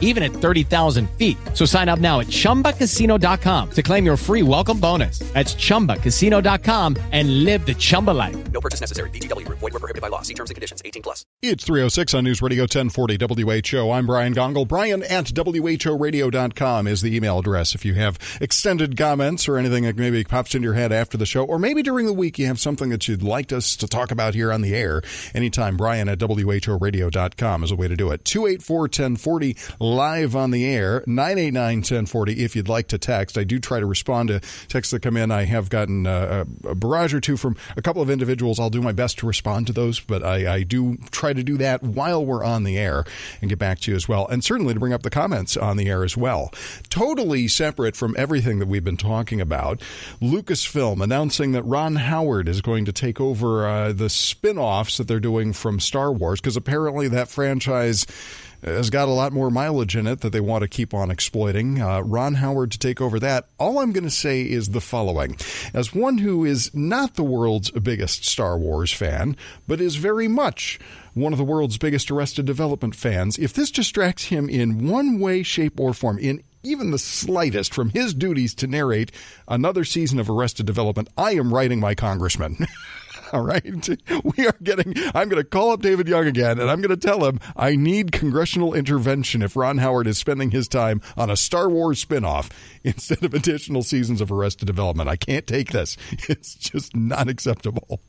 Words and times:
even 0.00 0.22
at 0.22 0.32
30,000 0.32 1.10
feet. 1.18 1.36
So 1.52 1.66
sign 1.66 1.90
up 1.90 1.98
now 1.98 2.20
at 2.20 2.28
chumbacasino.com 2.28 3.70
to 3.70 3.82
claim 3.82 4.06
your 4.06 4.16
free 4.16 4.42
welcome 4.42 4.80
bonus. 4.80 5.18
That's 5.34 5.54
chumbacasino.com 5.54 6.96
and 7.12 7.44
live 7.44 7.66
the 7.66 7.74
Chumba 7.74 8.12
life. 8.12 8.36
No 8.52 8.60
purchase 8.60 8.80
necessary. 8.80 9.10
VGW 9.10 9.44
Group. 9.44 9.58
Void 9.58 9.72
were 9.72 9.80
prohibited 9.80 10.02
by 10.02 10.08
law. 10.08 10.22
See 10.22 10.34
terms 10.34 10.50
and 10.50 10.54
conditions. 10.54 10.80
18 10.84 11.02
plus. 11.02 11.24
It's 11.42 11.64
306 11.64 12.14
on 12.14 12.24
News 12.24 12.40
Radio 12.40 12.62
1040 12.62 13.18
WHO. 13.18 13.90
I'm 13.90 14.06
Brian 14.06 14.34
Gongol. 14.34 14.66
Brian 14.66 15.02
at 15.02 15.26
WHORadio.com 15.26 16.86
is 16.86 17.02
the 17.02 17.14
email 17.14 17.38
address 17.38 17.74
if 17.74 17.84
you 17.84 17.94
have 17.94 18.18
extended 18.40 18.96
comments 18.96 19.48
or 19.48 19.58
anything 19.58 19.84
that 19.84 19.96
maybe 19.96 20.24
pops 20.24 20.54
into 20.54 20.64
your 20.64 20.74
head 20.74 20.92
after 20.92 21.16
the 21.16 21.26
show, 21.26 21.44
or 21.44 21.58
maybe 21.58 21.82
during 21.82 22.06
the 22.06 22.12
week 22.12 22.38
you 22.38 22.46
have 22.46 22.60
something 22.60 22.90
that 22.90 23.08
you'd 23.08 23.22
like 23.22 23.52
us 23.52 23.76
to 23.76 23.86
talk 23.86 24.10
about 24.10 24.34
here 24.34 24.52
on 24.52 24.62
the 24.62 24.74
air. 24.74 25.02
Anytime, 25.34 25.76
Brian 25.76 26.08
at 26.08 26.18
WHORadio.com 26.18 27.64
is 27.64 27.70
a 27.70 27.76
way 27.76 27.88
to 27.88 27.96
do 27.96 28.10
it. 28.10 28.24
284 28.24 28.80
1040 28.80 29.56
live 29.84 30.34
on 30.34 30.50
the 30.50 30.64
air, 30.64 31.04
989 31.06 31.78
1040 31.78 32.44
if 32.44 32.56
you'd 32.56 32.68
like 32.68 32.88
to 32.88 32.98
text. 32.98 33.36
I 33.36 33.44
do 33.44 33.58
try 33.58 33.80
to 33.80 33.86
respond 33.86 34.28
to 34.28 34.40
texts 34.68 34.92
that 34.92 35.00
come 35.00 35.16
in. 35.16 35.30
I 35.30 35.44
have 35.44 35.68
gotten 35.68 36.06
uh, 36.06 36.44
a 36.64 36.74
barrage 36.74 37.14
or 37.14 37.20
two 37.20 37.36
from 37.36 37.56
a 37.76 37.82
couple 37.82 38.02
of 38.02 38.10
individuals. 38.10 38.58
I'll 38.58 38.70
do 38.70 38.82
my 38.82 38.92
best 38.92 39.18
to 39.18 39.26
respond 39.26 39.66
to 39.68 39.72
those, 39.72 40.00
but 40.00 40.24
I, 40.24 40.54
I 40.54 40.62
do 40.62 40.96
try 41.10 41.32
to 41.32 41.42
do 41.42 41.58
that 41.58 41.82
while 41.82 42.24
we're 42.24 42.44
on 42.44 42.64
the 42.64 42.78
air 42.78 43.04
and 43.40 43.48
get 43.48 43.58
back 43.58 43.80
to 43.80 43.90
you 43.90 43.96
as 43.96 44.08
well. 44.08 44.26
And 44.28 44.42
certainly 44.42 44.74
to 44.74 44.80
bring 44.80 44.92
up 44.92 45.02
the 45.02 45.10
comments 45.10 45.56
on 45.56 45.76
the 45.76 45.88
air 45.88 46.04
as 46.04 46.16
well. 46.16 46.52
Totally 46.88 47.48
separate 47.48 47.96
from 47.96 48.14
everything 48.18 48.58
that 48.58 48.66
we've 48.66 48.84
been 48.84 48.96
talking 48.96 49.40
about, 49.40 49.80
Lucasfilm 50.20 51.02
announcing 51.02 51.52
that 51.52 51.62
Ron 51.62 51.96
Howard 51.96 52.48
is 52.48 52.60
going 52.60 52.84
to 52.86 52.92
take 52.92 53.20
over 53.20 53.66
uh, 53.66 53.92
the 53.92 54.08
spin 54.08 54.58
offs 54.58 54.96
that 54.96 55.08
they're 55.08 55.20
doing 55.20 55.52
from 55.52 55.80
Star 55.80 56.12
Wars 56.12 56.40
because 56.40 56.56
apparently 56.56 57.08
that 57.08 57.28
franchise 57.28 58.06
has 58.64 58.90
got 58.90 59.08
a 59.08 59.12
lot 59.12 59.32
more 59.32 59.50
mileage 59.50 59.96
in 59.96 60.06
it 60.06 60.20
that 60.20 60.30
they 60.30 60.40
want 60.40 60.62
to 60.62 60.68
keep 60.68 60.94
on 60.94 61.10
exploiting. 61.10 61.80
Uh, 61.80 62.00
Ron 62.00 62.34
Howard 62.34 62.70
to 62.72 62.78
take 62.78 63.00
over 63.00 63.20
that. 63.20 63.48
All 63.58 63.78
I'm 63.78 63.92
going 63.92 64.04
to 64.04 64.10
say 64.10 64.42
is 64.42 64.70
the 64.70 64.80
following. 64.80 65.36
As 65.72 65.94
one 65.94 66.18
who 66.18 66.44
is 66.44 66.74
not 66.74 67.14
the 67.14 67.24
world's 67.24 67.70
biggest 67.70 68.24
Star 68.24 68.58
Wars 68.58 68.92
fan, 68.92 69.36
but 69.66 69.80
is 69.80 69.96
very 69.96 70.28
much 70.28 70.78
one 71.14 71.32
of 71.32 71.38
the 71.38 71.44
world's 71.44 71.78
biggest 71.78 72.10
Arrested 72.10 72.44
Development 72.44 72.94
fans, 72.94 73.38
if 73.38 73.52
this 73.52 73.70
distracts 73.70 74.24
him 74.24 74.48
in 74.48 74.88
one 74.88 75.20
way, 75.20 75.42
shape, 75.42 75.78
or 75.78 75.94
form, 75.94 76.18
in 76.18 76.42
even 76.64 76.90
the 76.90 76.98
slightest 76.98 77.74
from 77.74 77.90
his 77.90 78.14
duties 78.14 78.54
to 78.54 78.66
narrate 78.66 79.12
another 79.46 79.84
season 79.84 80.18
of 80.18 80.30
Arrested 80.30 80.66
Development, 80.66 81.08
I 81.16 81.32
am 81.32 81.52
writing 81.52 81.78
my 81.78 81.94
congressman. 81.94 82.66
All 83.38 83.42
right. 83.42 83.64
We 84.36 84.46
are 84.46 84.56
getting, 84.62 84.94
I'm 85.14 85.28
going 85.28 85.42
to 85.42 85.48
call 85.48 85.72
up 85.72 85.82
David 85.82 86.08
Young 86.08 86.26
again 86.26 86.58
and 86.60 86.70
I'm 86.70 86.80
going 86.80 86.96
to 86.96 87.06
tell 87.06 87.24
him 87.24 87.40
I 87.56 87.74
need 87.74 88.12
congressional 88.12 88.74
intervention 88.74 89.42
if 89.42 89.56
Ron 89.56 89.78
Howard 89.78 90.06
is 90.06 90.18
spending 90.18 90.50
his 90.50 90.68
time 90.68 91.02
on 91.16 91.30
a 91.30 91.36
Star 91.36 91.68
Wars 91.68 92.04
spinoff 92.04 92.50
instead 92.84 93.24
of 93.24 93.34
additional 93.34 93.82
seasons 93.82 94.20
of 94.20 94.30
Arrested 94.30 94.66
Development. 94.66 95.08
I 95.08 95.16
can't 95.16 95.46
take 95.46 95.72
this. 95.72 95.96
It's 96.28 96.54
just 96.54 96.94
not 96.94 97.28
acceptable. 97.28 98.00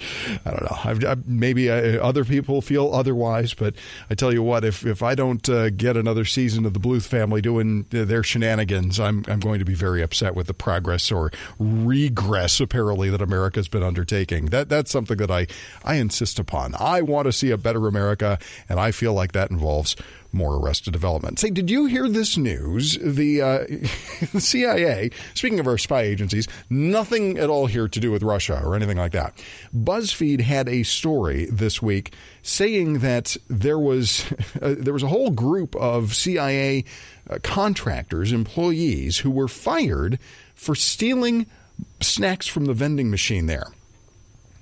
I 0.44 0.50
don't 0.50 0.62
know. 0.62 0.78
I've, 0.84 1.04
I've, 1.04 1.26
maybe 1.26 1.70
I, 1.70 1.96
other 1.96 2.24
people 2.24 2.60
feel 2.60 2.92
otherwise, 2.92 3.54
but 3.54 3.74
I 4.08 4.14
tell 4.14 4.32
you 4.32 4.42
what, 4.42 4.64
if 4.64 4.84
if 4.86 5.02
I 5.02 5.14
don't 5.14 5.46
uh, 5.48 5.70
get 5.70 5.96
another 5.96 6.24
season 6.24 6.66
of 6.66 6.74
the 6.74 6.80
Bluth 6.80 7.06
family 7.06 7.40
doing 7.40 7.86
their 7.90 8.22
shenanigans, 8.22 8.98
I'm 8.98 9.24
I'm 9.28 9.40
going 9.40 9.58
to 9.58 9.64
be 9.64 9.74
very 9.74 10.02
upset 10.02 10.34
with 10.34 10.46
the 10.46 10.54
progress 10.54 11.10
or 11.10 11.30
regress 11.58 12.60
apparently 12.60 13.10
that 13.10 13.22
America's 13.22 13.68
been 13.68 13.82
undertaking. 13.82 14.46
That 14.46 14.68
that's 14.68 14.90
something 14.90 15.18
that 15.18 15.30
I 15.30 15.46
I 15.84 15.96
insist 15.96 16.38
upon. 16.38 16.74
I 16.78 17.02
want 17.02 17.26
to 17.26 17.32
see 17.32 17.50
a 17.50 17.58
better 17.58 17.86
America, 17.86 18.38
and 18.68 18.80
I 18.80 18.92
feel 18.92 19.14
like 19.14 19.32
that 19.32 19.50
involves 19.50 19.96
more 20.32 20.56
arrested 20.56 20.92
development. 20.92 21.38
Say, 21.38 21.50
did 21.50 21.70
you 21.70 21.86
hear 21.86 22.08
this 22.08 22.36
news? 22.36 22.98
The, 23.00 23.42
uh, 23.42 23.58
the 24.32 24.40
CIA, 24.40 25.10
speaking 25.34 25.60
of 25.60 25.66
our 25.66 25.78
spy 25.78 26.02
agencies, 26.02 26.46
nothing 26.68 27.38
at 27.38 27.50
all 27.50 27.66
here 27.66 27.88
to 27.88 28.00
do 28.00 28.10
with 28.10 28.22
Russia 28.22 28.60
or 28.64 28.74
anything 28.74 28.98
like 28.98 29.12
that. 29.12 29.42
BuzzFeed 29.74 30.40
had 30.40 30.68
a 30.68 30.82
story 30.82 31.46
this 31.46 31.82
week 31.82 32.14
saying 32.42 33.00
that 33.00 33.36
there 33.48 33.78
was 33.78 34.24
uh, 34.62 34.74
there 34.78 34.94
was 34.94 35.02
a 35.02 35.08
whole 35.08 35.30
group 35.30 35.74
of 35.76 36.14
CIA 36.14 36.84
uh, 37.28 37.38
contractors, 37.42 38.32
employees 38.32 39.18
who 39.18 39.30
were 39.30 39.48
fired 39.48 40.18
for 40.54 40.74
stealing 40.74 41.46
snacks 42.00 42.46
from 42.46 42.66
the 42.66 42.74
vending 42.74 43.10
machine 43.10 43.46
there 43.46 43.72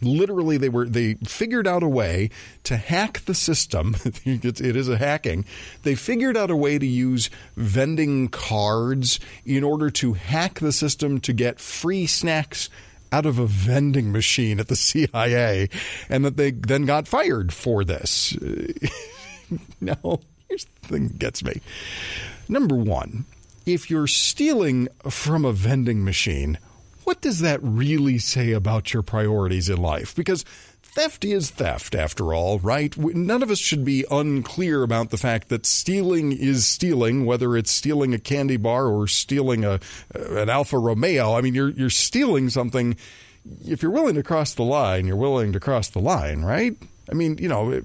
literally 0.01 0.57
they 0.57 0.69
were 0.69 0.87
they 0.87 1.15
figured 1.15 1.67
out 1.67 1.83
a 1.83 1.89
way 1.89 2.31
to 2.65 2.77
hack 2.77 3.21
the 3.25 3.35
system. 3.35 3.97
It 4.25 4.77
is 4.77 4.89
a 4.89 4.99
hacking. 4.99 5.45
They 5.83 5.95
figured 5.95 6.37
out 6.37 6.51
a 6.51 6.57
way 6.57 6.79
to 6.79 6.87
use 6.87 7.31
vending 7.57 8.29
cards 8.29 9.21
in 9.45 9.65
order 9.65 9.91
to 9.91 10.13
hack 10.15 10.61
the 10.61 10.73
system 10.73 11.21
to 11.21 11.33
get 11.33 11.61
free 11.61 12.07
snacks 12.07 12.69
out 13.11 13.27
of 13.27 13.39
a 13.39 13.47
vending 13.47 14.13
machine 14.13 14.61
at 14.61 14.69
the 14.69 14.77
CIA 14.89 15.69
and 16.09 16.25
that 16.25 16.37
they 16.37 16.51
then 16.51 16.85
got 16.85 17.09
fired 17.09 17.53
for 17.53 17.85
this. 17.85 18.37
Now 19.81 20.21
here's 20.47 20.67
the 20.67 20.89
thing 20.89 21.09
that 21.09 21.19
gets 21.19 21.43
me. 21.43 21.63
Number 22.51 22.77
1 22.77 23.25
if 23.65 23.91
you're 23.91 24.07
stealing 24.07 24.89
from 25.09 25.45
a 25.45 25.53
vending 25.53 26.05
machine 26.05 26.59
what 27.09 27.23
does 27.23 27.41
that 27.41 27.59
really 27.63 28.19
say 28.19 28.53
about 28.53 28.93
your 28.93 29.03
priorities 29.03 29.71
in 29.71 29.79
life? 29.79 30.15
Because 30.15 30.43
theft 30.83 31.25
is 31.25 31.49
theft, 31.49 31.95
after 31.95 32.35
all, 32.35 32.59
right? 32.59 32.95
None 32.99 33.43
of 33.43 33.51
us 33.51 33.59
should 33.59 33.83
be 33.83 34.05
unclear 34.11 34.83
about 34.83 35.09
the 35.09 35.17
fact 35.17 35.49
that 35.49 35.65
stealing 35.65 36.33
is 36.33 36.67
stealing, 36.67 37.25
whether 37.25 37.57
it's 37.57 37.71
stealing 37.71 38.13
a 38.13 38.19
candy 38.19 38.59
bar 38.59 38.89
or 38.89 39.09
stealing 39.09 39.65
a 39.65 39.81
uh, 40.15 40.35
an 40.37 40.51
Alfa 40.51 40.77
Romeo. 40.79 41.35
I 41.35 41.41
mean, 41.41 41.55
you're 41.55 41.71
you're 41.71 41.89
stealing 41.89 42.51
something. 42.51 42.95
If 43.67 43.83
you're 43.83 43.91
willing 43.91 44.17
to 44.17 44.23
cross 44.23 44.53
the 44.53 44.65
line, 44.65 45.07
you're 45.07 45.17
willing 45.17 45.55
to 45.55 45.61
cross 45.61 45.89
the 45.89 46.01
line, 46.01 46.43
right? 46.43 46.77
I 47.11 47.15
mean, 47.15 47.39
you 47.39 47.49
know. 47.49 47.71
It, 47.71 47.85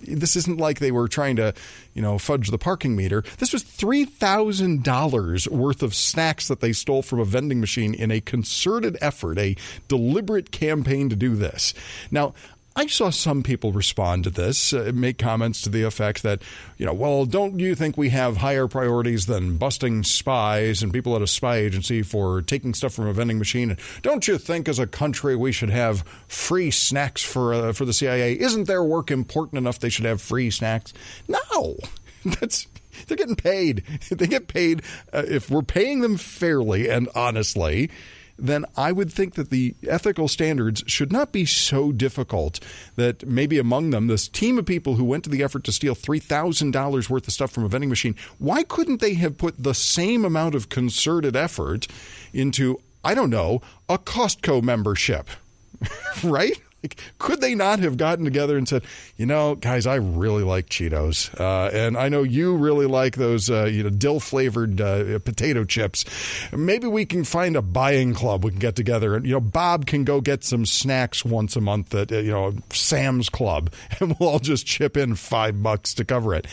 this 0.00 0.36
isn't 0.36 0.58
like 0.58 0.78
they 0.78 0.92
were 0.92 1.08
trying 1.08 1.36
to, 1.36 1.54
you 1.94 2.02
know, 2.02 2.18
fudge 2.18 2.50
the 2.50 2.58
parking 2.58 2.94
meter. 2.96 3.22
This 3.38 3.52
was 3.52 3.64
$3,000 3.64 5.48
worth 5.48 5.82
of 5.82 5.94
snacks 5.94 6.48
that 6.48 6.60
they 6.60 6.72
stole 6.72 7.02
from 7.02 7.20
a 7.20 7.24
vending 7.24 7.60
machine 7.60 7.94
in 7.94 8.10
a 8.10 8.20
concerted 8.20 8.96
effort, 9.00 9.38
a 9.38 9.56
deliberate 9.88 10.50
campaign 10.50 11.08
to 11.08 11.16
do 11.16 11.34
this. 11.34 11.74
Now, 12.10 12.34
I 12.78 12.86
saw 12.86 13.10
some 13.10 13.42
people 13.42 13.72
respond 13.72 14.22
to 14.22 14.30
this, 14.30 14.72
uh, 14.72 14.92
make 14.94 15.18
comments 15.18 15.62
to 15.62 15.68
the 15.68 15.82
effect 15.82 16.22
that, 16.22 16.42
you 16.76 16.86
know, 16.86 16.94
well, 16.94 17.26
don't 17.26 17.58
you 17.58 17.74
think 17.74 17.96
we 17.96 18.10
have 18.10 18.36
higher 18.36 18.68
priorities 18.68 19.26
than 19.26 19.56
busting 19.56 20.04
spies 20.04 20.80
and 20.80 20.92
people 20.92 21.16
at 21.16 21.20
a 21.20 21.26
spy 21.26 21.56
agency 21.56 22.02
for 22.02 22.40
taking 22.40 22.74
stuff 22.74 22.92
from 22.94 23.08
a 23.08 23.12
vending 23.12 23.36
machine? 23.36 23.76
Don't 24.02 24.28
you 24.28 24.38
think, 24.38 24.68
as 24.68 24.78
a 24.78 24.86
country, 24.86 25.34
we 25.34 25.50
should 25.50 25.70
have 25.70 26.04
free 26.28 26.70
snacks 26.70 27.20
for 27.20 27.52
uh, 27.52 27.72
for 27.72 27.84
the 27.84 27.92
CIA? 27.92 28.38
Isn't 28.38 28.68
their 28.68 28.84
work 28.84 29.10
important 29.10 29.58
enough? 29.58 29.80
They 29.80 29.88
should 29.88 30.04
have 30.04 30.22
free 30.22 30.52
snacks. 30.52 30.94
No, 31.26 31.78
that's 32.24 32.68
they're 33.08 33.16
getting 33.16 33.34
paid. 33.34 33.82
They 34.10 34.28
get 34.28 34.46
paid 34.46 34.82
uh, 35.12 35.24
if 35.26 35.50
we're 35.50 35.62
paying 35.62 36.00
them 36.00 36.16
fairly 36.16 36.88
and 36.88 37.08
honestly 37.16 37.90
then 38.38 38.64
I 38.76 38.92
would 38.92 39.12
think 39.12 39.34
that 39.34 39.50
the 39.50 39.74
ethical 39.86 40.28
standards 40.28 40.84
should 40.86 41.12
not 41.12 41.32
be 41.32 41.44
so 41.44 41.92
difficult 41.92 42.60
that 42.96 43.26
maybe 43.26 43.58
among 43.58 43.90
them, 43.90 44.06
this 44.06 44.28
team 44.28 44.58
of 44.58 44.66
people 44.66 44.94
who 44.94 45.04
went 45.04 45.24
to 45.24 45.30
the 45.30 45.42
effort 45.42 45.64
to 45.64 45.72
steal 45.72 45.94
$3,000 45.94 47.10
worth 47.10 47.26
of 47.26 47.32
stuff 47.32 47.50
from 47.50 47.64
a 47.64 47.68
vending 47.68 47.90
machine, 47.90 48.14
why 48.38 48.62
couldn't 48.62 49.00
they 49.00 49.14
have 49.14 49.38
put 49.38 49.62
the 49.62 49.74
same 49.74 50.24
amount 50.24 50.54
of 50.54 50.68
concerted 50.68 51.34
effort 51.34 51.88
into, 52.32 52.80
I 53.04 53.14
don't 53.14 53.30
know, 53.30 53.60
a 53.88 53.98
Costco 53.98 54.62
membership? 54.62 55.28
right? 56.24 56.60
Like, 56.82 57.00
could 57.18 57.40
they 57.40 57.54
not 57.56 57.80
have 57.80 57.96
gotten 57.96 58.24
together 58.24 58.56
and 58.56 58.68
said, 58.68 58.84
you 59.16 59.26
know, 59.26 59.56
guys, 59.56 59.86
I 59.86 59.96
really 59.96 60.44
like 60.44 60.68
Cheetos, 60.68 61.38
uh, 61.38 61.70
and 61.72 61.96
I 61.96 62.08
know 62.08 62.22
you 62.22 62.54
really 62.54 62.86
like 62.86 63.16
those, 63.16 63.50
uh, 63.50 63.64
you 63.64 63.82
know, 63.82 63.90
dill 63.90 64.20
flavored 64.20 64.80
uh, 64.80 65.18
potato 65.18 65.64
chips. 65.64 66.04
Maybe 66.52 66.86
we 66.86 67.04
can 67.04 67.24
find 67.24 67.56
a 67.56 67.62
buying 67.62 68.14
club. 68.14 68.44
We 68.44 68.52
can 68.52 68.60
get 68.60 68.76
together, 68.76 69.16
and 69.16 69.26
you 69.26 69.32
know, 69.32 69.40
Bob 69.40 69.86
can 69.86 70.04
go 70.04 70.20
get 70.20 70.44
some 70.44 70.64
snacks 70.64 71.24
once 71.24 71.56
a 71.56 71.60
month 71.60 71.94
at 71.94 72.10
you 72.12 72.30
know 72.30 72.54
Sam's 72.70 73.28
Club, 73.28 73.72
and 74.00 74.16
we'll 74.18 74.28
all 74.28 74.38
just 74.38 74.66
chip 74.66 74.96
in 74.96 75.16
five 75.16 75.62
bucks 75.62 75.94
to 75.94 76.04
cover 76.04 76.34
it. 76.34 76.46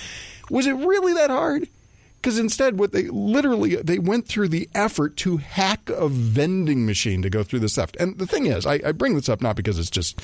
Was 0.50 0.66
it 0.66 0.74
really 0.74 1.13
that 1.13 1.30
hard? 1.30 1.68
Because 2.25 2.39
instead 2.39 2.80
what 2.80 2.92
they 2.92 3.04
literally 3.04 3.75
they 3.75 4.00
went 4.00 4.27
through 4.27 4.48
the 4.48 4.68
effort 4.74 5.16
to 5.16 5.38
hack 5.38 5.89
a 5.89 6.10
vending 6.10 6.83
machine 6.83 7.22
to 7.22 7.30
go 7.30 7.44
through 7.44 7.60
this 7.60 7.75
theft 7.75 7.95
and 8.00 8.18
the 8.18 8.25
thing 8.25 8.48
is 8.48 8.66
I, 8.66 8.80
I 8.83 8.92
bring 8.94 9.13
this 9.13 9.30
up 9.30 9.42
not 9.42 9.56
because 9.56 9.77
it's 9.77 9.92
just 9.92 10.19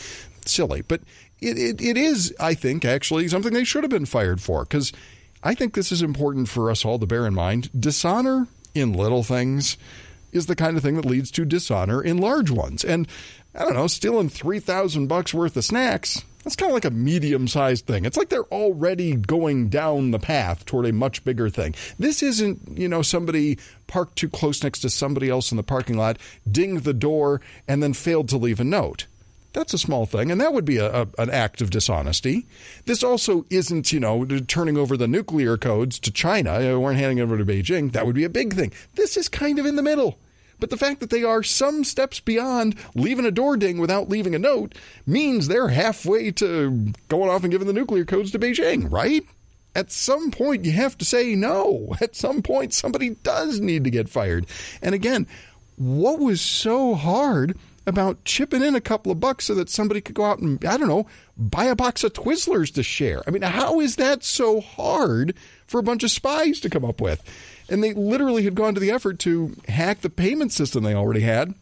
silly 0.48 0.82
but 0.82 1.02
it, 1.42 1.58
it, 1.58 1.82
it 1.82 1.98
is, 1.98 2.34
I 2.40 2.54
think, 2.54 2.86
actually 2.86 3.28
something 3.28 3.54
they 3.54 3.64
should 3.64 3.84
have 3.84 3.90
been 3.92 4.06
fired 4.06 4.42
for 4.42 4.64
because 4.64 4.94
I 5.44 5.56
think 5.56 5.74
this 5.74 5.92
is 5.92 6.02
important 6.02 6.50
for 6.50 6.70
us 6.70 6.86
all 6.86 7.00
to 7.00 7.08
bear 7.08 7.26
in 7.26 7.34
mind. 7.34 7.70
Dishonor 7.78 8.48
in 8.76 8.94
little 8.94 9.24
things 9.24 9.76
is 10.32 10.46
the 10.46 10.56
kind 10.56 10.78
of 10.78 10.84
thing 10.84 10.96
that 10.96 11.06
leads 11.06 11.32
to 11.32 11.46
dishonor 11.46 12.02
in 12.02 12.20
large 12.20 12.52
ones. 12.52 12.86
And 12.86 13.08
I 13.56 13.64
don't 13.64 13.74
know, 13.74 13.88
stealing 13.88 14.30
3000 14.30 15.08
bucks 15.08 15.34
worth 15.34 15.58
of 15.58 15.66
snacks, 15.66 16.24
that's 16.44 16.56
kind 16.56 16.72
of 16.72 16.74
like 16.74 16.86
a 16.86 16.92
medium 16.92 17.48
sized 17.48 17.86
thing. 17.86 18.06
It's 18.06 18.18
like 18.18 18.30
they're 18.30 18.44
already 18.46 19.16
going 19.16 19.70
down 19.70 20.12
the 20.12 20.20
path 20.20 20.66
toward 20.66 20.86
a 20.86 20.94
much 20.94 21.24
bigger 21.24 21.50
thing. 21.50 21.76
This 22.00 22.24
isn't, 22.24 22.78
you 22.78 22.88
know, 22.88 23.02
somebody 23.02 23.60
parked 23.88 24.18
too 24.18 24.30
close 24.30 24.64
next 24.64 24.80
to 24.80 24.90
somebody 24.90 25.30
else 25.30 25.52
in 25.52 25.58
the 25.58 25.64
parking 25.64 25.98
lot, 25.98 26.18
dinged 26.50 26.84
the 26.84 26.94
door, 26.94 27.42
and 27.68 27.84
then 27.84 27.94
failed 27.94 28.30
to 28.30 28.38
leave 28.38 28.60
a 28.60 28.64
note. 28.64 29.06
That's 29.54 29.74
a 29.74 29.78
small 29.78 30.06
thing, 30.06 30.32
and 30.32 30.40
that 30.40 30.54
would 30.54 30.64
be 30.64 30.78
a, 30.78 31.02
a, 31.02 31.08
an 31.18 31.30
act 31.30 31.62
of 31.62 31.72
dishonesty. 31.72 32.48
This 32.86 33.04
also 33.04 33.46
isn't, 33.50 33.92
you 33.92 34.00
know, 34.00 34.26
turning 34.26 34.78
over 34.78 34.96
the 34.96 35.10
nuclear 35.10 35.58
codes 35.58 36.00
to 36.00 36.12
China. 36.12 36.60
We 36.60 36.76
weren't 36.78 37.00
handing 37.00 37.20
over 37.20 37.38
to 37.38 37.44
Beijing. 37.44 37.92
That 37.92 38.06
would 38.06 38.16
be 38.16 38.24
a 38.24 38.30
big 38.30 38.54
thing. 38.54 38.72
This 38.96 39.18
is 39.18 39.28
kind 39.28 39.60
of 39.60 39.66
in 39.66 39.76
the 39.76 39.84
middle. 39.84 40.18
But 40.62 40.70
the 40.70 40.78
fact 40.78 41.02
that 41.02 41.10
they 41.10 41.24
are 41.24 41.44
some 41.44 41.84
steps 41.84 42.22
beyond 42.22 42.76
leaving 42.96 43.26
a 43.26 43.32
door 43.32 43.58
ding 43.58 43.80
without 43.80 44.08
leaving 44.10 44.36
a 44.36 44.40
note 44.40 44.76
means 45.08 45.48
they're 45.48 45.70
halfway 45.70 46.32
to 46.34 46.94
going 47.10 47.30
off 47.30 47.44
and 47.44 47.52
giving 47.52 47.68
the 47.68 47.74
nuclear 47.74 48.06
codes 48.06 48.32
to 48.32 48.40
Beijing, 48.40 48.90
right? 48.90 49.26
At 49.76 49.92
some 49.92 50.30
point, 50.30 50.64
you 50.64 50.72
have 50.74 50.98
to 51.00 51.06
say 51.06 51.36
no. 51.36 51.96
At 52.02 52.16
some 52.16 52.44
point, 52.44 52.74
somebody 52.74 53.10
does 53.10 53.60
need 53.60 53.84
to 53.86 53.90
get 53.90 54.08
fired. 54.08 54.46
And 54.84 54.94
again, 54.94 55.28
what 55.78 56.20
was 56.20 56.40
so 56.40 56.94
hard 56.94 57.58
about 57.88 58.24
chipping 58.24 58.62
in 58.62 58.76
a 58.76 58.82
couple 58.82 59.12
of 59.12 59.20
bucks 59.20 59.46
so 59.46 59.56
that 59.56 59.70
somebody 59.70 60.00
could 60.00 60.14
go 60.14 60.26
out 60.26 60.38
and, 60.38 60.64
I 60.64 60.78
don't 60.78 60.88
know, 60.88 61.08
buy 61.36 61.66
a 61.66 61.76
box 61.76 62.04
of 62.04 62.14
Twizzlers 62.14 62.72
to 62.76 62.84
share. 62.84 63.24
I 63.26 63.32
mean, 63.32 63.42
how 63.42 63.80
is 63.80 63.96
that 63.96 64.24
so 64.24 64.62
hard 64.62 65.34
for 65.66 65.80
a 65.80 65.84
bunch 65.84 66.04
of 66.04 66.12
spies 66.12 66.60
to 66.60 66.70
come 66.70 66.86
up 66.86 67.02
with? 67.02 67.24
And 67.70 67.84
they 67.84 67.94
literally 67.94 68.44
had 68.44 68.56
gone 68.56 68.74
to 68.74 68.80
the 68.80 68.92
effort 68.92 69.20
to 69.20 69.56
hack 69.68 70.02
the 70.02 70.10
payment 70.10 70.52
system 70.52 70.84
they 70.84 70.94
already 70.94 71.22
had. 71.22 71.54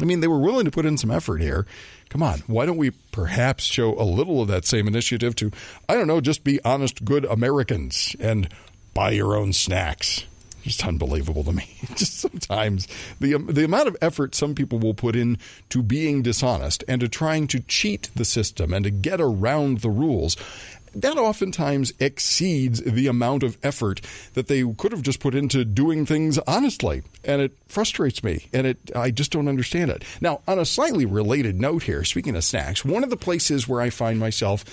I 0.00 0.04
mean, 0.04 0.20
they 0.20 0.28
were 0.28 0.38
willing 0.38 0.64
to 0.64 0.70
put 0.70 0.86
in 0.86 0.96
some 0.96 1.10
effort 1.10 1.40
here. 1.40 1.66
Come 2.08 2.22
on, 2.22 2.40
why 2.46 2.64
don't 2.64 2.76
we 2.76 2.90
perhaps 2.90 3.64
show 3.64 3.94
a 3.98 4.04
little 4.04 4.40
of 4.40 4.48
that 4.48 4.64
same 4.64 4.86
initiative 4.86 5.34
to, 5.36 5.50
I 5.88 5.94
don't 5.94 6.06
know, 6.06 6.20
just 6.20 6.42
be 6.42 6.60
honest, 6.64 7.04
good 7.04 7.24
Americans 7.26 8.16
and 8.18 8.48
buy 8.94 9.10
your 9.10 9.36
own 9.36 9.52
snacks? 9.52 10.24
just 10.68 10.86
unbelievable 10.86 11.44
to 11.44 11.52
me. 11.52 11.66
Just 11.96 12.20
sometimes 12.20 12.86
the 13.20 13.34
um, 13.34 13.46
the 13.46 13.64
amount 13.64 13.88
of 13.88 13.96
effort 14.00 14.34
some 14.34 14.54
people 14.54 14.78
will 14.78 14.94
put 14.94 15.16
in 15.16 15.38
to 15.70 15.82
being 15.82 16.22
dishonest 16.22 16.84
and 16.86 17.00
to 17.00 17.08
trying 17.08 17.46
to 17.48 17.60
cheat 17.60 18.10
the 18.14 18.24
system 18.24 18.72
and 18.72 18.84
to 18.84 18.90
get 18.90 19.20
around 19.20 19.78
the 19.78 19.90
rules. 19.90 20.36
That 21.00 21.16
oftentimes 21.16 21.92
exceeds 22.00 22.82
the 22.82 23.06
amount 23.06 23.44
of 23.44 23.56
effort 23.62 24.00
that 24.34 24.48
they 24.48 24.64
could 24.74 24.90
have 24.90 25.02
just 25.02 25.20
put 25.20 25.34
into 25.34 25.64
doing 25.64 26.04
things 26.06 26.38
honestly, 26.38 27.02
and 27.24 27.40
it 27.40 27.52
frustrates 27.68 28.24
me. 28.24 28.48
And 28.52 28.66
it, 28.66 28.78
I 28.96 29.10
just 29.12 29.30
don't 29.30 29.48
understand 29.48 29.90
it. 29.90 30.02
Now, 30.20 30.40
on 30.48 30.58
a 30.58 30.64
slightly 30.64 31.06
related 31.06 31.60
note 31.60 31.84
here, 31.84 32.04
speaking 32.04 32.34
of 32.34 32.42
snacks, 32.42 32.84
one 32.84 33.04
of 33.04 33.10
the 33.10 33.16
places 33.16 33.68
where 33.68 33.80
I 33.80 33.90
find 33.90 34.18
myself 34.18 34.64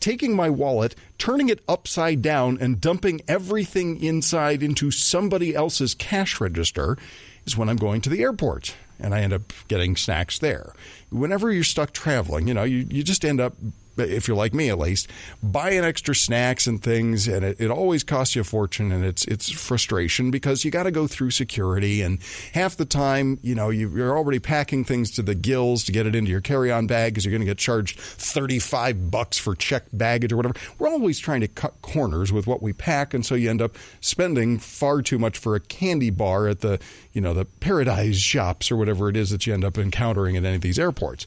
taking 0.00 0.36
my 0.36 0.50
wallet, 0.50 0.94
turning 1.16 1.48
it 1.48 1.60
upside 1.66 2.20
down, 2.20 2.58
and 2.60 2.78
dumping 2.78 3.22
everything 3.26 4.02
inside 4.02 4.62
into 4.62 4.90
somebody 4.90 5.54
else's 5.54 5.94
cash 5.94 6.40
register 6.40 6.98
is 7.46 7.56
when 7.56 7.70
I'm 7.70 7.76
going 7.76 8.02
to 8.02 8.10
the 8.10 8.22
airport 8.22 8.74
and 9.00 9.14
I 9.14 9.20
end 9.20 9.32
up 9.32 9.52
getting 9.68 9.96
snacks 9.96 10.38
there. 10.38 10.74
Whenever 11.10 11.50
you're 11.50 11.64
stuck 11.64 11.92
traveling, 11.92 12.48
you 12.48 12.54
know, 12.54 12.64
you, 12.64 12.86
you 12.90 13.02
just 13.02 13.24
end 13.24 13.40
up 13.40 13.54
if 13.96 14.28
you're 14.28 14.36
like 14.36 14.54
me 14.54 14.68
at 14.68 14.78
least, 14.78 15.08
buying 15.42 15.84
extra 15.84 16.14
snacks 16.14 16.66
and 16.66 16.82
things, 16.82 17.28
and 17.28 17.44
it, 17.44 17.60
it 17.60 17.70
always 17.70 18.02
costs 18.02 18.34
you 18.34 18.42
a 18.42 18.44
fortune, 18.44 18.92
and 18.92 19.04
it's 19.04 19.24
it's 19.26 19.50
frustration 19.50 20.30
because 20.30 20.64
you 20.64 20.70
got 20.70 20.84
to 20.84 20.90
go 20.90 21.06
through 21.06 21.30
security, 21.30 22.02
and 22.02 22.18
half 22.52 22.76
the 22.76 22.84
time, 22.84 23.38
you 23.42 23.54
know, 23.54 23.70
you, 23.70 24.02
are 24.02 24.16
already 24.16 24.38
packing 24.38 24.84
things 24.84 25.10
to 25.12 25.22
the 25.22 25.34
gills 25.34 25.84
to 25.84 25.92
get 25.92 26.06
it 26.06 26.14
into 26.14 26.30
your 26.30 26.40
carry-on 26.40 26.86
bag 26.86 27.12
because 27.12 27.24
you're 27.24 27.32
going 27.32 27.40
to 27.40 27.46
get 27.46 27.58
charged 27.58 27.98
35 27.98 29.10
bucks 29.10 29.38
for 29.38 29.54
checked 29.54 29.96
baggage 29.96 30.32
or 30.32 30.36
whatever. 30.36 30.54
We're 30.78 30.88
always 30.88 31.18
trying 31.18 31.40
to 31.40 31.48
cut 31.48 31.80
corners 31.82 32.32
with 32.32 32.46
what 32.46 32.62
we 32.62 32.72
pack, 32.72 33.14
and 33.14 33.24
so 33.24 33.34
you 33.34 33.50
end 33.50 33.62
up 33.62 33.76
spending 34.00 34.58
far 34.58 35.02
too 35.02 35.18
much 35.18 35.38
for 35.38 35.54
a 35.54 35.60
candy 35.60 36.10
bar 36.10 36.48
at 36.48 36.60
the 36.60 36.78
you 37.12 37.20
know 37.20 37.34
the 37.34 37.44
Paradies 37.44 38.20
shops 38.20 38.70
or 38.70 38.76
whatever 38.76 39.08
it 39.08 39.16
is 39.16 39.30
that 39.30 39.46
you 39.46 39.54
end 39.54 39.64
up 39.64 39.78
encountering 39.78 40.36
at 40.36 40.44
any 40.44 40.56
of 40.56 40.60
these 40.60 40.78
airports 40.78 41.26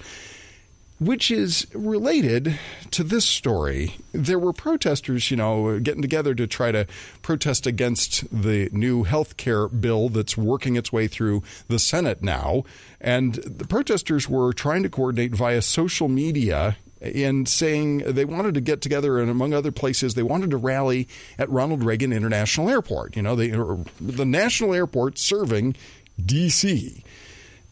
which 1.00 1.30
is 1.30 1.68
related 1.74 2.60
to 2.92 3.04
this 3.04 3.26
story. 3.26 3.96
There 4.14 4.40
were 4.40 4.54
protesters, 4.54 5.30
you 5.30 5.38
know, 5.38 5.80
getting 5.80 6.02
together 6.02 6.34
to 6.36 6.48
try 6.48 6.72
to 6.72 6.88
protest 7.22 7.68
against 7.68 8.26
the 8.32 8.70
new 8.72 9.04
health 9.04 9.38
care 9.38 9.68
bill 9.68 10.10
that's 10.10 10.36
working 10.36 10.76
its 10.76 10.92
way 10.92 11.08
through 11.08 11.44
the 11.68 11.80
Senate 11.80 12.24
now. 12.24 12.64
And 13.00 13.36
the 13.36 13.68
protesters 13.68 14.28
were 14.28 14.54
trying 14.54 14.84
to 14.84 14.90
coordinate 14.90 15.34
via 15.34 15.62
social 15.62 16.08
media 16.08 16.78
and 17.00 17.48
saying 17.48 18.00
they 18.00 18.26
wanted 18.26 18.56
to 18.56 18.62
get 18.62 18.82
together 18.82 19.20
and 19.20 19.30
among 19.30 19.54
other 19.54 19.72
places 19.72 20.16
they 20.16 20.24
wanted 20.24 20.50
to 20.50 20.58
rally 20.58 21.08
at 21.38 21.50
Ronald 21.50 21.84
Reagan 21.84 22.12
International 22.12 22.72
Airport 22.72 23.16
you 23.16 23.22
know 23.22 23.36
the 23.36 24.26
national 24.26 24.74
airport 24.74 25.20
serving 25.20 25.76
DC 26.20 27.04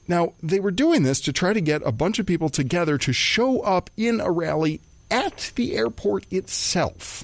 now, 0.07 0.33
they 0.43 0.59
were 0.59 0.71
doing 0.71 1.03
this 1.03 1.19
to 1.21 1.33
try 1.33 1.53
to 1.53 1.61
get 1.61 1.81
a 1.85 1.91
bunch 1.91 2.19
of 2.19 2.25
people 2.25 2.49
together 2.49 2.97
to 2.99 3.13
show 3.13 3.61
up 3.61 3.89
in 3.97 4.21
a 4.21 4.31
rally 4.31 4.81
at 5.09 5.51
the 5.55 5.75
airport 5.75 6.31
itself. 6.31 7.23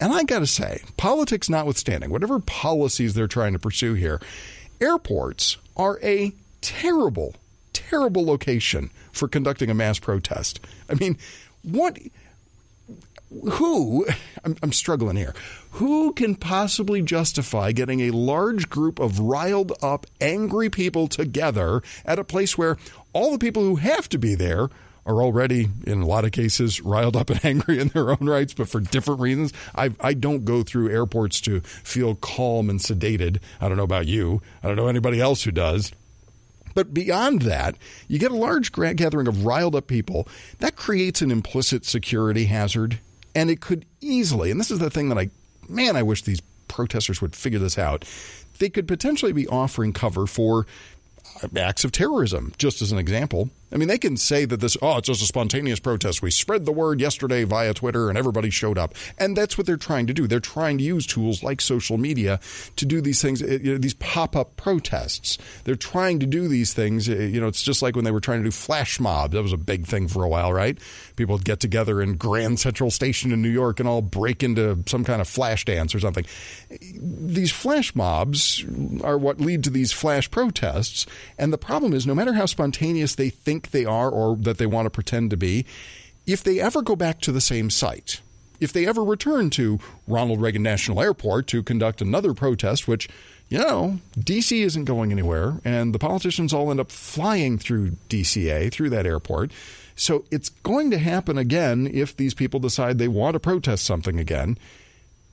And 0.00 0.12
I 0.12 0.24
got 0.24 0.40
to 0.40 0.46
say, 0.46 0.82
politics 0.96 1.48
notwithstanding, 1.48 2.10
whatever 2.10 2.40
policies 2.40 3.14
they're 3.14 3.28
trying 3.28 3.52
to 3.52 3.58
pursue 3.58 3.94
here, 3.94 4.20
airports 4.80 5.58
are 5.76 6.00
a 6.02 6.32
terrible, 6.62 7.34
terrible 7.72 8.24
location 8.24 8.90
for 9.12 9.28
conducting 9.28 9.70
a 9.70 9.74
mass 9.74 9.98
protest. 9.98 10.60
I 10.88 10.94
mean, 10.94 11.18
what 11.62 11.98
who, 13.30 14.06
I'm, 14.44 14.56
I'm, 14.62 14.72
struggling 14.72 15.16
here, 15.16 15.34
who 15.72 16.12
can 16.12 16.34
possibly 16.34 17.00
justify 17.00 17.72
getting 17.72 18.00
a 18.00 18.10
large 18.10 18.68
group 18.68 18.98
of 18.98 19.20
riled 19.20 19.72
up, 19.82 20.06
angry 20.20 20.68
people 20.68 21.06
together 21.06 21.82
at 22.04 22.18
a 22.18 22.24
place 22.24 22.58
where 22.58 22.76
all 23.12 23.30
the 23.32 23.38
people 23.38 23.62
who 23.62 23.76
have 23.76 24.08
to 24.08 24.18
be 24.18 24.34
there 24.34 24.68
are 25.06 25.22
already, 25.22 25.68
in 25.86 26.02
a 26.02 26.06
lot 26.06 26.24
of 26.24 26.32
cases, 26.32 26.80
riled 26.80 27.16
up 27.16 27.30
and 27.30 27.44
angry 27.44 27.78
in 27.78 27.88
their 27.88 28.10
own 28.10 28.28
rights, 28.28 28.52
but 28.52 28.68
for 28.68 28.80
different 28.80 29.20
reasons? 29.20 29.52
I, 29.74 29.92
I 30.00 30.14
don't 30.14 30.44
go 30.44 30.62
through 30.62 30.90
airports 30.90 31.40
to 31.42 31.60
feel 31.60 32.16
calm 32.16 32.68
and 32.68 32.80
sedated. 32.80 33.38
I 33.60 33.68
don't 33.68 33.76
know 33.76 33.84
about 33.84 34.06
you. 34.06 34.42
I 34.62 34.66
don't 34.66 34.76
know 34.76 34.88
anybody 34.88 35.20
else 35.20 35.44
who 35.44 35.52
does. 35.52 35.92
But 36.74 36.94
beyond 36.94 37.42
that, 37.42 37.76
you 38.08 38.18
get 38.18 38.30
a 38.30 38.36
large 38.36 38.72
gathering 38.72 39.26
of 39.26 39.44
riled 39.44 39.74
up 39.74 39.86
people. 39.86 40.28
That 40.58 40.76
creates 40.76 41.20
an 41.20 41.30
implicit 41.30 41.84
security 41.84 42.44
hazard 42.44 43.00
and 43.34 43.50
it 43.50 43.60
could 43.60 43.84
easily, 44.00 44.50
and 44.50 44.58
this 44.58 44.70
is 44.70 44.78
the 44.78 44.90
thing 44.90 45.08
that 45.08 45.18
I, 45.18 45.30
man, 45.68 45.96
I 45.96 46.02
wish 46.02 46.22
these 46.22 46.40
protesters 46.68 47.20
would 47.20 47.34
figure 47.34 47.58
this 47.58 47.78
out. 47.78 48.04
They 48.58 48.68
could 48.68 48.86
potentially 48.86 49.32
be 49.32 49.46
offering 49.48 49.92
cover 49.92 50.26
for 50.26 50.66
acts 51.56 51.84
of 51.84 51.92
terrorism, 51.92 52.52
just 52.58 52.82
as 52.82 52.92
an 52.92 52.98
example. 52.98 53.50
I 53.72 53.76
mean, 53.76 53.88
they 53.88 53.98
can 53.98 54.16
say 54.16 54.44
that 54.44 54.60
this, 54.60 54.76
oh, 54.82 54.98
it's 54.98 55.06
just 55.06 55.22
a 55.22 55.26
spontaneous 55.26 55.78
protest. 55.78 56.22
We 56.22 56.30
spread 56.30 56.64
the 56.64 56.72
word 56.72 57.00
yesterday 57.00 57.44
via 57.44 57.72
Twitter 57.72 58.08
and 58.08 58.18
everybody 58.18 58.50
showed 58.50 58.78
up. 58.78 58.94
And 59.18 59.36
that's 59.36 59.56
what 59.56 59.66
they're 59.66 59.76
trying 59.76 60.06
to 60.08 60.14
do. 60.14 60.26
They're 60.26 60.40
trying 60.40 60.78
to 60.78 60.84
use 60.84 61.06
tools 61.06 61.42
like 61.42 61.60
social 61.60 61.98
media 61.98 62.40
to 62.76 62.84
do 62.84 63.00
these 63.00 63.22
things, 63.22 63.42
eh, 63.42 63.58
you 63.62 63.72
know, 63.72 63.78
these 63.78 63.94
pop 63.94 64.34
up 64.34 64.56
protests. 64.56 65.38
They're 65.64 65.76
trying 65.76 66.18
to 66.20 66.26
do 66.26 66.48
these 66.48 66.74
things. 66.74 67.08
Eh, 67.08 67.26
you 67.26 67.40
know, 67.40 67.46
it's 67.46 67.62
just 67.62 67.82
like 67.82 67.94
when 67.94 68.04
they 68.04 68.10
were 68.10 68.20
trying 68.20 68.40
to 68.40 68.44
do 68.44 68.50
flash 68.50 68.98
mobs. 68.98 69.34
That 69.34 69.42
was 69.42 69.52
a 69.52 69.58
big 69.58 69.86
thing 69.86 70.08
for 70.08 70.24
a 70.24 70.28
while, 70.28 70.52
right? 70.52 70.76
People 71.16 71.36
would 71.36 71.44
get 71.44 71.60
together 71.60 72.02
in 72.02 72.16
Grand 72.16 72.58
Central 72.58 72.90
Station 72.90 73.32
in 73.32 73.40
New 73.42 73.50
York 73.50 73.78
and 73.78 73.88
all 73.88 74.02
break 74.02 74.42
into 74.42 74.82
some 74.86 75.04
kind 75.04 75.20
of 75.20 75.28
flash 75.28 75.64
dance 75.64 75.94
or 75.94 76.00
something. 76.00 76.24
These 76.98 77.52
flash 77.52 77.94
mobs 77.94 78.64
are 79.04 79.18
what 79.18 79.40
lead 79.40 79.62
to 79.64 79.70
these 79.70 79.92
flash 79.92 80.30
protests. 80.30 81.06
And 81.38 81.52
the 81.52 81.58
problem 81.58 81.92
is, 81.92 82.06
no 82.06 82.14
matter 82.14 82.32
how 82.32 82.46
spontaneous 82.46 83.14
they 83.14 83.30
think 83.30 83.59
think 83.60 83.72
they 83.72 83.84
are 83.84 84.10
or 84.10 84.36
that 84.36 84.58
they 84.58 84.66
want 84.66 84.86
to 84.86 84.90
pretend 84.90 85.30
to 85.30 85.36
be, 85.36 85.66
if 86.26 86.42
they 86.42 86.60
ever 86.60 86.82
go 86.82 86.96
back 86.96 87.20
to 87.20 87.32
the 87.32 87.40
same 87.40 87.70
site, 87.70 88.20
if 88.60 88.72
they 88.72 88.86
ever 88.86 89.02
return 89.02 89.50
to 89.50 89.78
Ronald 90.06 90.40
Reagan 90.40 90.62
National 90.62 91.00
Airport 91.00 91.46
to 91.48 91.62
conduct 91.62 92.00
another 92.00 92.34
protest, 92.34 92.86
which, 92.86 93.08
you 93.48 93.58
know, 93.58 93.98
DC 94.18 94.62
isn't 94.62 94.84
going 94.84 95.12
anywhere, 95.12 95.60
and 95.64 95.94
the 95.94 95.98
politicians 95.98 96.52
all 96.52 96.70
end 96.70 96.80
up 96.80 96.90
flying 96.90 97.58
through 97.58 97.92
DCA, 98.08 98.70
through 98.70 98.90
that 98.90 99.06
airport. 99.06 99.50
So 99.96 100.24
it's 100.30 100.48
going 100.48 100.90
to 100.90 100.98
happen 100.98 101.36
again 101.36 101.90
if 101.92 102.16
these 102.16 102.34
people 102.34 102.60
decide 102.60 102.98
they 102.98 103.08
want 103.08 103.34
to 103.34 103.40
protest 103.40 103.84
something 103.84 104.18
again 104.18 104.56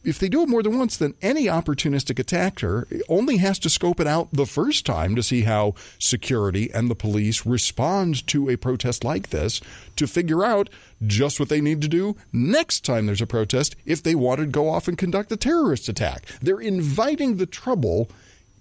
if 0.07 0.19
they 0.19 0.29
do 0.29 0.41
it 0.41 0.49
more 0.49 0.63
than 0.63 0.79
once, 0.79 0.95
then 0.95 1.13
any 1.21 1.45
opportunistic 1.45 2.17
attacker 2.17 2.87
only 3.09 3.37
has 3.37 3.59
to 3.59 3.69
scope 3.69 3.99
it 3.99 4.07
out 4.07 4.29
the 4.31 4.45
first 4.45 4.85
time 4.85 5.15
to 5.15 5.21
see 5.21 5.41
how 5.41 5.75
security 5.99 6.71
and 6.73 6.89
the 6.89 6.95
police 6.95 7.45
respond 7.45 8.25
to 8.27 8.49
a 8.49 8.55
protest 8.55 9.03
like 9.03 9.31
this 9.31 9.59
to 9.97 10.07
figure 10.07 10.45
out 10.45 10.69
just 11.05 11.41
what 11.41 11.49
they 11.49 11.59
need 11.59 11.81
to 11.81 11.89
do 11.89 12.15
next 12.31 12.85
time 12.85 13.05
there's 13.05 13.21
a 13.21 13.27
protest 13.27 13.75
if 13.85 14.01
they 14.01 14.15
want 14.15 14.39
to 14.39 14.45
go 14.45 14.69
off 14.69 14.87
and 14.87 14.97
conduct 14.97 15.29
a 15.31 15.37
terrorist 15.37 15.89
attack. 15.89 16.25
They're 16.41 16.61
inviting 16.61 17.35
the 17.35 17.45
trouble 17.45 18.09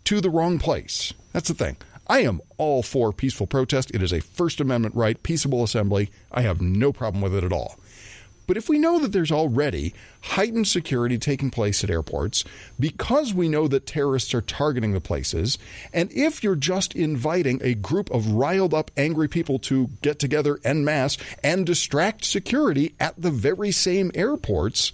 to 0.05 0.21
the 0.21 0.31
wrong 0.31 0.59
place. 0.59 1.15
That's 1.33 1.49
the 1.49 1.55
thing. 1.55 1.77
I 2.09 2.21
am 2.21 2.41
all 2.57 2.83
for 2.83 3.13
peaceful 3.13 3.47
protest. 3.47 3.93
It 3.95 4.03
is 4.03 4.13
a 4.13 4.21
First 4.21 4.61
Amendment 4.61 4.97
right, 4.97 5.21
peaceable 5.23 5.63
assembly. 5.63 6.11
I 6.33 6.43
have 6.43 6.61
no 6.61 6.93
problem 6.93 7.23
with 7.23 7.35
it 7.35 7.45
at 7.45 7.53
all. 7.53 7.79
But 8.47 8.57
if 8.57 8.69
we 8.69 8.79
know 8.79 8.99
that 9.01 9.13
there's 9.13 9.33
already 9.33 9.93
heightened 10.23 10.69
security 10.69 11.19
taking 11.19 11.51
place 11.51 11.83
at 11.83 11.91
airports, 11.91 12.45
because 12.79 13.35
we 13.35 13.49
know 13.49 13.67
that 13.69 13.87
terrorists 13.87 14.35
are 14.35 14.41
targeting 14.41 14.93
the 14.93 15.01
places, 15.01 15.59
and 15.93 16.11
if 16.13 16.45
you're 16.45 16.55
just 16.55 16.95
inviting 16.95 17.61
a 17.63 17.75
group 17.75 18.11
of 18.11 18.33
riled 18.33 18.75
up, 18.75 18.91
angry 18.97 19.29
people 19.29 19.59
to 19.61 19.91
get 20.03 20.19
together 20.19 20.61
en 20.65 20.85
masse 20.85 21.19
and 21.43 21.67
distract 21.67 22.25
security 22.25 22.95
at 23.01 23.21
the 23.21 23.31
very 23.31 23.73
same 23.73 24.11
airports, 24.15 24.93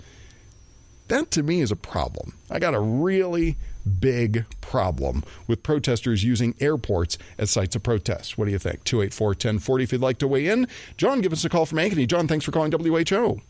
that 1.08 1.30
to 1.32 1.42
me 1.42 1.60
is 1.60 1.70
a 1.70 1.76
problem. 1.76 2.34
I 2.50 2.58
got 2.58 2.74
a 2.74 2.80
really 2.80 3.56
big 3.82 4.44
problem 4.60 5.24
with 5.46 5.62
protesters 5.62 6.24
using 6.24 6.54
airports 6.60 7.18
as 7.38 7.50
sites 7.50 7.76
of 7.76 7.82
protest. 7.82 8.38
What 8.38 8.46
do 8.46 8.50
you 8.50 8.58
think? 8.58 8.84
284 8.84 9.28
1040 9.28 9.84
if 9.84 9.92
you'd 9.92 10.00
like 10.00 10.18
to 10.18 10.28
weigh 10.28 10.46
in. 10.48 10.66
John, 10.96 11.20
give 11.20 11.32
us 11.32 11.44
a 11.44 11.48
call 11.48 11.66
from 11.66 11.78
Ankeny. 11.78 12.06
John, 12.06 12.28
thanks 12.28 12.44
for 12.44 12.52
calling 12.52 12.72
WHO. 12.72 13.40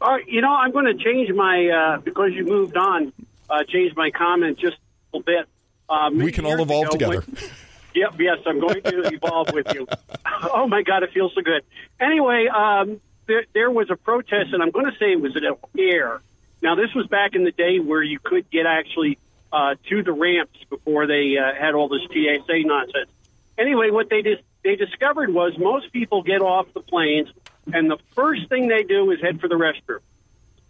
Uh, 0.00 0.18
you 0.26 0.40
know, 0.40 0.52
I'm 0.52 0.72
going 0.72 0.84
to 0.84 0.94
change 0.94 1.30
my, 1.30 1.68
uh, 1.68 2.00
because 2.00 2.32
you 2.32 2.44
moved 2.44 2.76
on, 2.76 3.12
uh, 3.48 3.64
change 3.64 3.94
my 3.96 4.10
comment 4.10 4.58
just 4.58 4.76
a 4.76 5.16
little 5.16 5.24
bit. 5.24 5.48
Uh, 5.88 6.10
we 6.12 6.32
can 6.32 6.44
all 6.44 6.60
evolve 6.60 6.86
ago, 6.86 6.92
together. 6.92 7.20
When, 7.20 7.50
yep, 7.94 8.14
yes, 8.18 8.38
I'm 8.46 8.60
going 8.60 8.82
to 8.82 9.00
evolve 9.14 9.52
with 9.52 9.72
you. 9.74 9.86
Oh, 10.54 10.66
my 10.66 10.82
God, 10.82 11.02
it 11.02 11.10
feels 11.12 11.32
so 11.34 11.40
good. 11.40 11.62
Anyway, 12.00 12.46
um, 12.48 13.00
there, 13.26 13.44
there 13.54 13.70
was 13.70 13.90
a 13.90 13.96
protest, 13.96 14.52
and 14.52 14.62
I'm 14.62 14.70
going 14.70 14.86
to 14.86 14.98
say 14.98 15.12
it 15.12 15.20
was 15.20 15.36
at 15.36 15.42
air. 15.78 16.20
Now, 16.62 16.74
this 16.74 16.94
was 16.94 17.06
back 17.06 17.34
in 17.34 17.44
the 17.44 17.50
day 17.50 17.78
where 17.78 18.02
you 18.02 18.18
could 18.18 18.48
get 18.50 18.66
actually 18.66 19.18
uh, 19.52 19.74
to 19.88 20.02
the 20.02 20.12
ramps 20.12 20.58
before 20.70 21.06
they 21.06 21.36
uh, 21.36 21.54
had 21.54 21.74
all 21.74 21.88
this 21.88 22.02
TSA 22.10 22.62
nonsense. 22.64 23.10
Anyway, 23.58 23.90
what 23.90 24.08
they 24.08 24.22
dis- 24.22 24.40
they 24.64 24.76
discovered 24.76 25.32
was 25.32 25.56
most 25.58 25.92
people 25.92 26.22
get 26.22 26.40
off 26.40 26.66
the 26.72 26.80
planes, 26.80 27.28
and 27.72 27.90
the 27.90 27.98
first 28.14 28.48
thing 28.48 28.68
they 28.68 28.82
do 28.82 29.10
is 29.10 29.20
head 29.20 29.40
for 29.40 29.48
the 29.48 29.56
restroom. 29.56 30.00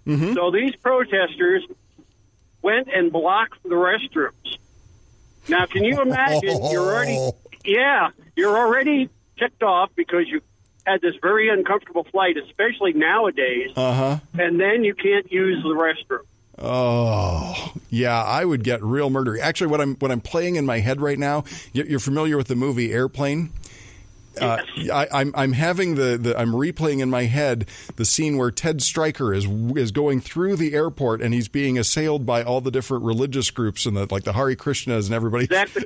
Mm-hmm. 0.07 0.35
So 0.35 0.51
these 0.51 0.75
protesters 0.77 1.63
went 2.61 2.89
and 2.93 3.13
blocked 3.13 3.63
the 3.63 3.71
restrooms. 3.71 4.59
Now, 5.49 5.67
can 5.67 5.85
you 5.85 6.01
imagine? 6.01 6.59
You're 6.71 6.83
already, 6.83 7.31
yeah, 7.65 8.11
you're 8.37 8.57
already 8.57 9.11
ticked 9.39 9.63
off 9.63 9.91
because 9.95 10.29
you 10.29 10.41
had 10.87 11.01
this 11.01 11.15
very 11.23 11.49
uncomfortable 11.49 12.05
flight, 12.05 12.37
especially 12.37 12.93
nowadays, 12.93 13.71
uh-huh. 13.77 14.19
and 14.39 14.61
then 14.61 14.85
you 14.85 14.95
can't 14.95 15.31
use 15.31 15.63
the 15.63 15.71
restroom. 15.71 16.25
Oh, 16.59 17.73
yeah, 17.89 18.23
I 18.23 18.45
would 18.45 18.63
get 18.63 18.83
real 18.83 19.11
murdery. 19.11 19.41
Actually, 19.41 19.69
what 19.69 19.81
I'm 19.81 19.97
what 19.97 20.11
I'm 20.11 20.21
playing 20.21 20.57
in 20.57 20.67
my 20.67 20.81
head 20.81 21.01
right 21.01 21.19
now, 21.19 21.45
you're 21.73 21.99
familiar 21.99 22.37
with 22.37 22.49
the 22.49 22.57
movie 22.57 22.93
Airplane? 22.93 23.53
Uh, 24.41 24.59
I, 24.93 25.05
am 25.05 25.09
I'm, 25.13 25.33
I'm 25.35 25.53
having 25.53 25.95
the, 25.95 26.17
the 26.17 26.39
I'm 26.39 26.53
replaying 26.53 27.01
in 27.01 27.11
my 27.11 27.25
head 27.25 27.67
the 27.97 28.05
scene 28.05 28.37
where 28.37 28.51
Ted 28.51 28.83
Stryker 28.83 29.35
is 29.35 29.47
is 29.77 29.91
going 29.91 30.21
through 30.21 30.57
the 30.57 30.75
airport 30.75 31.21
and 31.21 31.35
he's 31.35 31.49
being 31.49 31.79
assailed 31.79 32.25
by 32.25 32.43
all 32.43 32.61
the 32.61 32.71
different 32.71 33.05
religious 33.05 33.51
groups 33.51 33.87
and 33.87 33.97
the 33.97 34.07
like 34.11 34.25
the 34.25 34.33
Hare 34.33 34.55
Krishnas 34.55 35.07
and 35.07 35.15
everybody. 35.15 35.45
Exactly. 35.45 35.85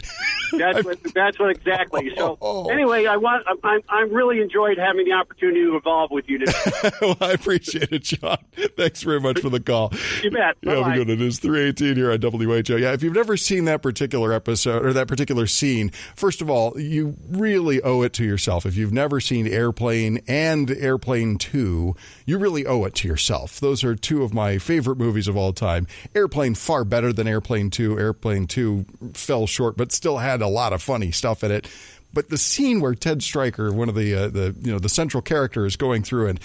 That's 0.53 0.85
what. 0.85 1.03
That's 1.15 1.39
what 1.39 1.51
exactly. 1.51 2.13
So 2.17 2.39
oh. 2.43 2.69
anyway, 2.69 3.07
I 3.07 3.17
want. 3.17 3.45
I'm 3.65 3.81
I'm 3.89 4.13
really 4.13 4.41
enjoyed 4.41 4.79
having 4.79 5.05
the 5.05 5.13
opportunity 5.13 5.65
to 5.65 5.77
evolve 5.77 6.11
with 6.11 6.29
you 6.29 6.39
today. 6.39 6.53
well, 7.01 7.17
I 7.21 7.33
appreciate 7.33 7.93
it, 7.93 8.03
John. 8.03 8.39
Thanks 8.77 9.03
very 9.03 9.21
much 9.21 9.41
for 9.41 9.51
the 9.51 9.61
call. 9.61 9.93
You 10.23 10.31
bet. 10.31 10.57
Yeah, 10.63 10.77
have 10.77 10.93
a 10.93 10.95
good. 10.95 11.11
It 11.11 11.21
is 11.21 11.39
three 11.39 11.63
eighteen 11.63 11.97
here 11.97 12.13
on 12.13 12.21
WHO. 12.21 12.77
Yeah, 12.77 12.93
if 12.93 13.03
you've 13.03 13.15
never 13.15 13.37
seen 13.37 13.65
that 13.67 13.83
particular 13.83 14.33
episode 14.33 14.85
or 14.85 14.93
that 14.93 15.09
particular 15.09 15.47
scene, 15.47 15.91
first 16.15 16.41
of 16.41 16.51
all, 16.51 16.79
you 16.79 17.17
really 17.29 17.83
owe 17.83 18.03
it 18.03 18.13
to 18.15 18.25
your 18.25 18.36
yourself. 18.37 18.67
If 18.67 18.77
you've 18.77 18.93
never 18.93 19.19
seen 19.19 19.47
Airplane 19.47 20.21
and 20.29 20.71
Airplane 20.71 21.39
2, 21.39 21.97
you 22.27 22.37
really 22.37 22.67
owe 22.67 22.85
it 22.85 22.95
to 22.97 23.09
yourself. 23.09 23.61
Those 23.61 23.83
are 23.83 23.97
two 23.97 24.23
of 24.23 24.35
my 24.35 24.59
favorite 24.59 24.99
movies 24.99 25.27
of 25.27 25.39
all 25.39 25.55
time. 25.55 25.87
Airplane 26.15 26.55
far 26.55 26.85
better 26.85 27.15
than 27.15 27.27
Airplane 27.27 27.71
2. 27.71 27.99
Airplane 27.99 28.47
2 28.47 28.85
fell 29.15 29.47
short, 29.47 29.79
but 29.79 29.91
still 29.91 30.19
had 30.19 30.43
a 30.43 30.49
lot 30.49 30.75
of 30.75 30.83
funny 30.83 31.13
stuff 31.13 31.43
in 31.43 31.51
it. 31.51 31.67
But 32.13 32.29
the 32.29 32.37
scene 32.37 32.83
where 32.83 32.95
Ted 32.95 33.23
Stryker, 33.23 33.73
one 33.73 33.89
of 33.89 33.95
the 33.95 34.15
uh, 34.15 34.29
the 34.29 34.55
you 34.61 34.73
know 34.73 34.79
the 34.79 34.89
central 34.89 35.23
characters, 35.23 35.77
going 35.77 36.03
through 36.03 36.29
and 36.29 36.41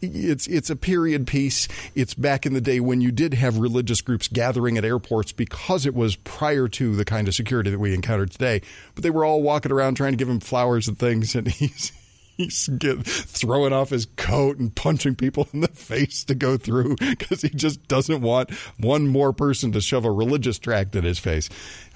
it's 0.00 0.46
it's 0.46 0.70
a 0.70 0.76
period 0.76 1.26
piece. 1.26 1.68
It's 1.94 2.14
back 2.14 2.46
in 2.46 2.54
the 2.54 2.60
day 2.60 2.80
when 2.80 3.00
you 3.00 3.10
did 3.10 3.34
have 3.34 3.58
religious 3.58 4.00
groups 4.00 4.28
gathering 4.28 4.78
at 4.78 4.84
airports 4.84 5.32
because 5.32 5.86
it 5.86 5.94
was 5.94 6.16
prior 6.16 6.68
to 6.68 6.96
the 6.96 7.04
kind 7.04 7.28
of 7.28 7.34
security 7.34 7.70
that 7.70 7.78
we 7.78 7.94
encountered 7.94 8.30
today. 8.30 8.62
But 8.94 9.02
they 9.02 9.10
were 9.10 9.24
all 9.24 9.42
walking 9.42 9.72
around 9.72 9.96
trying 9.96 10.12
to 10.12 10.18
give 10.18 10.28
him 10.28 10.40
flowers 10.40 10.88
and 10.88 10.98
things, 10.98 11.34
and 11.34 11.48
he's 11.48 11.92
he's 12.36 12.68
get, 12.68 13.04
throwing 13.04 13.72
off 13.72 13.90
his 13.90 14.06
coat 14.16 14.58
and 14.58 14.74
punching 14.74 15.16
people 15.16 15.48
in 15.52 15.60
the 15.60 15.68
face 15.68 16.24
to 16.24 16.34
go 16.34 16.56
through 16.56 16.96
because 16.96 17.42
he 17.42 17.48
just 17.48 17.86
doesn't 17.88 18.20
want 18.20 18.50
one 18.78 19.06
more 19.06 19.32
person 19.32 19.72
to 19.72 19.80
shove 19.80 20.04
a 20.04 20.10
religious 20.10 20.58
tract 20.58 20.94
in 20.94 21.04
his 21.04 21.18
face. 21.18 21.48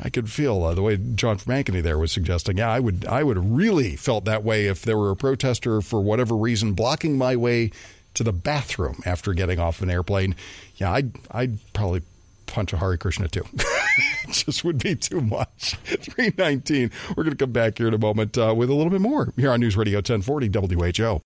I 0.03 0.09
could 0.09 0.31
feel 0.31 0.63
uh, 0.65 0.75
the 0.75 0.83
way 0.83 0.97
John 0.97 1.39
from 1.39 1.61
there 1.61 1.99
was 1.99 2.13
suggesting. 2.13 2.59
Yeah, 2.59 2.71
I 2.71 2.81
would 2.81 3.05
I 3.07 3.23
would 3.23 3.39
really 3.39 3.97
felt 3.97 4.25
that 4.25 4.45
way 4.45 4.67
if 4.67 4.83
there 4.83 4.97
were 4.97 5.11
a 5.11 5.17
protester 5.17 5.81
for 5.81 6.01
whatever 6.01 6.37
reason 6.37 6.73
blocking 6.73 7.19
my 7.19 7.37
way 7.37 7.71
to 8.15 8.25
the 8.25 8.33
bathroom 8.33 9.01
after 9.05 9.35
getting 9.35 9.59
off 9.59 9.83
an 9.83 9.91
airplane. 9.91 10.35
Yeah, 10.77 10.93
I'd 10.93 11.13
I'd 11.31 11.59
probably 11.73 12.03
punch 12.47 12.73
a 12.73 12.79
Hare 12.79 12.97
Krishna 12.97 13.29
too. 13.29 13.45
just 14.31 14.65
would 14.65 14.79
be 14.79 14.95
too 14.95 15.21
much. 15.21 15.75
319. 15.85 16.91
We're 17.11 17.25
going 17.25 17.37
to 17.37 17.45
come 17.45 17.53
back 17.53 17.79
here 17.79 17.89
in 17.89 17.95
a 17.95 17.99
moment 17.99 18.37
uh, 18.39 18.55
with 18.57 18.71
a 18.71 18.75
little 18.75 18.91
bit 18.91 19.01
more 19.01 19.33
here 19.37 19.53
on 19.53 19.61
News 19.61 19.77
Radio 19.77 19.99
1040 19.99 20.51
WHO. 20.75 21.21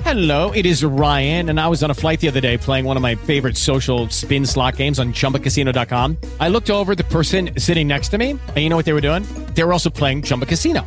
Hello, 0.00 0.52
it 0.52 0.64
is 0.64 0.82
Ryan, 0.82 1.50
and 1.50 1.60
I 1.60 1.68
was 1.68 1.82
on 1.82 1.90
a 1.90 1.94
flight 1.94 2.18
the 2.20 2.28
other 2.28 2.40
day 2.40 2.56
playing 2.56 2.86
one 2.86 2.96
of 2.96 3.02
my 3.02 3.14
favorite 3.14 3.58
social 3.58 4.08
spin 4.08 4.46
slot 4.46 4.76
games 4.76 4.98
on 4.98 5.12
chumbacasino.com. 5.12 6.16
I 6.40 6.48
looked 6.48 6.70
over 6.70 6.94
the 6.94 7.04
person 7.04 7.50
sitting 7.58 7.88
next 7.88 8.08
to 8.08 8.16
me, 8.16 8.30
and 8.30 8.56
you 8.56 8.70
know 8.70 8.76
what 8.76 8.86
they 8.86 8.94
were 8.94 9.02
doing? 9.02 9.22
They 9.54 9.64
were 9.64 9.72
also 9.72 9.90
playing 9.90 10.22
Chumba 10.22 10.46
Casino. 10.46 10.86